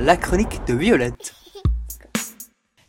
[0.00, 1.34] la chronique de Violette.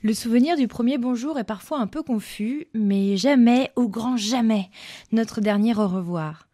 [0.03, 4.69] Le souvenir du premier bonjour est parfois un peu confus, mais jamais, au grand jamais,
[5.11, 6.47] notre dernier au revoir.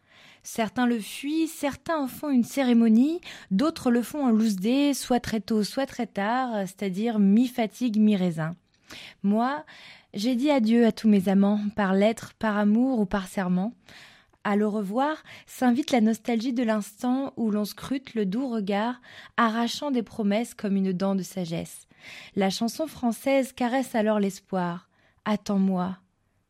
[0.44, 3.20] Certains le fuient, certains en font une cérémonie,
[3.50, 8.56] d'autres le font en loose day, soit très tôt, soit très tard, c'est-à-dire mi-fatigue, mi-raisin.
[9.24, 9.64] Moi,
[10.14, 13.74] j'ai dit adieu à tous mes amants, par lettre, par amour ou par serment.
[14.44, 19.00] À le revoir s'invite la nostalgie de l'instant où l'on scrute le doux regard,
[19.38, 21.88] arrachant des promesses comme une dent de sagesse.
[22.36, 24.90] La chanson française caresse alors l'espoir.
[25.24, 25.98] Attends-moi.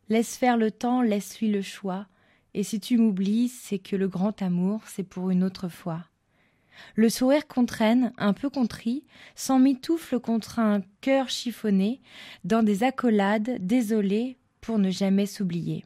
[0.10, 2.08] Laisse faire le temps, laisse-lui le choix.
[2.56, 6.04] Et si tu m'oublies, c'est que le grand amour, c'est pour une autre fois.
[6.96, 9.04] Le sourire contraine, un peu contrit,
[9.36, 12.02] s'emmitoufle contre un cœur chiffonné,
[12.44, 15.86] dans des accolades, désolées, pour ne jamais s'oublier.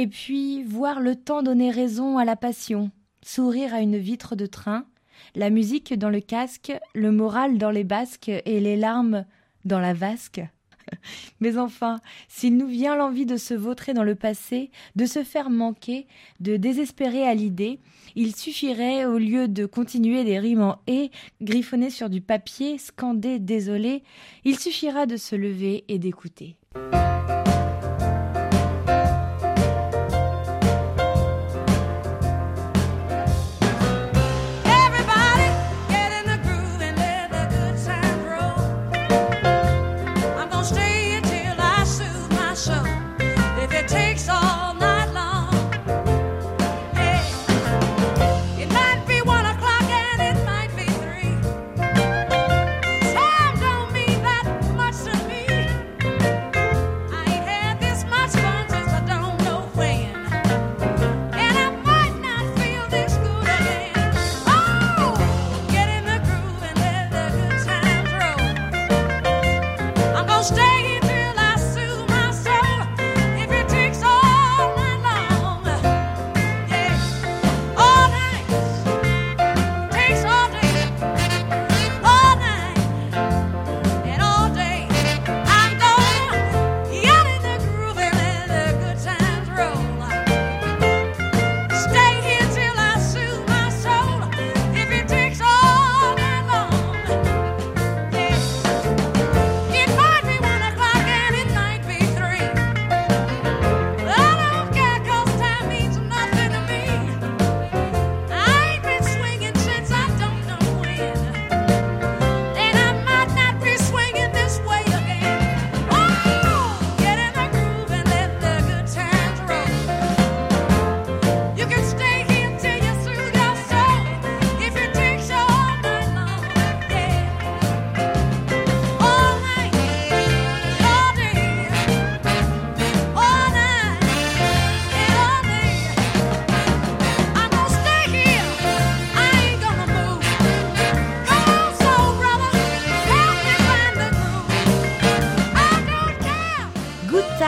[0.00, 4.46] Et puis voir le temps donner raison à la passion, sourire à une vitre de
[4.46, 4.86] train,
[5.34, 9.26] la musique dans le casque, le moral dans les basques et les larmes
[9.64, 10.40] dans la vasque.
[11.40, 15.50] Mais enfin, s'il nous vient l'envie de se vautrer dans le passé, de se faire
[15.50, 16.06] manquer,
[16.38, 17.80] de désespérer à l'idée,
[18.14, 21.10] il suffirait, au lieu de continuer des rimes en et,
[21.42, 24.04] griffonner sur du papier, scander désolé,
[24.44, 26.56] il suffira de se lever et d'écouter.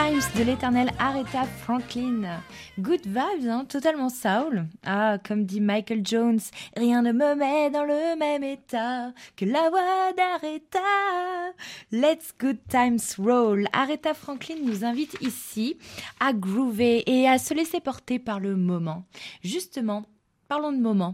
[0.01, 2.41] De l'éternel Aretha Franklin.
[2.79, 4.65] Good vibes, hein, totalement soul.
[4.83, 6.39] Ah, comme dit Michael Jones,
[6.75, 11.53] rien ne me met dans le même état que la voix d'Aretha.
[11.91, 13.67] Let's good times roll.
[13.73, 15.77] Aretha Franklin nous invite ici
[16.19, 19.05] à groover et à se laisser porter par le moment.
[19.43, 20.05] Justement,
[20.47, 21.13] parlons de moment.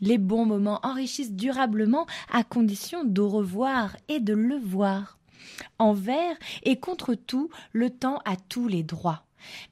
[0.00, 5.15] Les bons moments enrichissent durablement à condition de revoir et de le voir.
[5.78, 9.24] Envers et contre tout, le temps a tous les droits.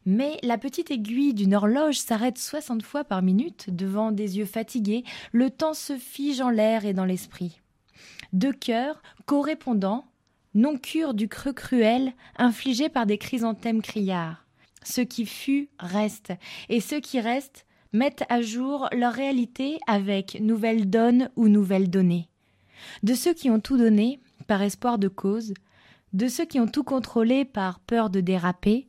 [0.06, 5.04] Mais la petite aiguille d'une horloge s'arrête soixante fois par minute devant des yeux fatigués,
[5.32, 7.60] le temps se fige en l'air et dans l'esprit.
[8.32, 10.04] Deux cœurs, correspondants,
[10.54, 14.44] non-cure du creux cruel infligé par des chrysanthèmes criards.
[14.84, 16.32] Ce qui fut reste,
[16.68, 22.28] et ceux qui restent mettent à jour leur réalité avec nouvelles donnes ou nouvelles données.
[23.02, 25.54] De ceux qui ont tout donné, par espoir de cause,
[26.12, 28.86] de ceux qui ont tout contrôlé par peur de déraper,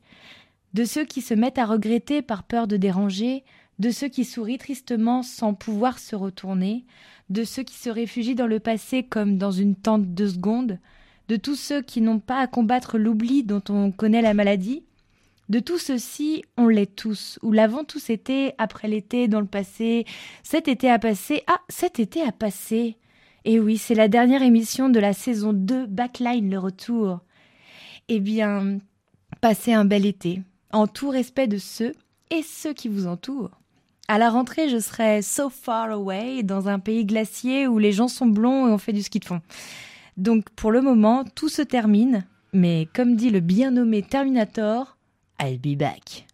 [0.73, 3.43] de ceux qui se mettent à regretter par peur de déranger,
[3.79, 6.85] de ceux qui sourient tristement sans pouvoir se retourner,
[7.29, 10.79] de ceux qui se réfugient dans le passé comme dans une tente de secondes,
[11.27, 14.83] de tous ceux qui n'ont pas à combattre l'oubli dont on connaît la maladie.
[15.49, 20.05] De tout ceci, on l'est tous, ou l'avons tous été après l'été dans le passé,
[20.43, 22.97] cet été a passé, ah, cet été a passé.
[23.47, 27.19] Et oui, c'est la dernière émission de la saison 2, Backline le retour.
[28.09, 28.79] Eh bien,
[29.39, 30.41] passez un bel été,
[30.73, 31.93] en tout respect de ceux
[32.31, 33.51] et ceux qui vous entourent.
[34.07, 38.07] À la rentrée, je serai so far away dans un pays glacier où les gens
[38.07, 39.41] sont blonds et on fait du ski de fond.
[40.17, 44.97] Donc pour le moment, tout se termine, mais comme dit le bien nommé Terminator,
[45.39, 46.25] I'll be back.